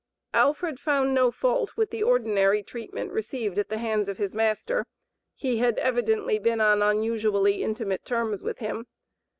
Alfred 0.33 0.79
found 0.79 1.13
no 1.13 1.29
fault 1.29 1.77
with 1.77 1.91
the 1.91 2.01
ordinary 2.01 2.63
treatment 2.63 3.11
received 3.11 3.59
at 3.59 3.69
the 3.69 3.77
hands 3.77 4.09
of 4.09 4.17
his 4.17 4.33
master; 4.33 4.87
he 5.35 5.59
had 5.59 5.77
evidently 5.77 6.39
been 6.39 6.59
on 6.59 6.81
unusually 6.81 7.61
intimate 7.61 8.03
terms 8.03 8.41
with 8.41 8.57
him. 8.57 8.87